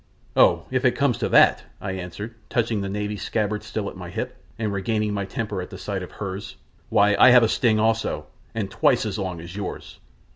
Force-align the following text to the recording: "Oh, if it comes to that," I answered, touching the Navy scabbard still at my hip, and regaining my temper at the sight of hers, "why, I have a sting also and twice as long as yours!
"Oh, 0.35 0.63
if 0.71 0.83
it 0.83 0.95
comes 0.95 1.19
to 1.19 1.29
that," 1.29 1.61
I 1.79 1.91
answered, 1.91 2.33
touching 2.49 2.81
the 2.81 2.89
Navy 2.89 3.17
scabbard 3.17 3.61
still 3.61 3.87
at 3.87 3.95
my 3.95 4.09
hip, 4.09 4.35
and 4.57 4.73
regaining 4.73 5.13
my 5.13 5.25
temper 5.25 5.61
at 5.61 5.69
the 5.69 5.77
sight 5.77 6.01
of 6.01 6.13
hers, 6.13 6.55
"why, 6.89 7.15
I 7.19 7.29
have 7.29 7.43
a 7.43 7.47
sting 7.47 7.79
also 7.79 8.25
and 8.55 8.71
twice 8.71 9.05
as 9.05 9.19
long 9.19 9.39
as 9.39 9.55
yours! 9.55 9.99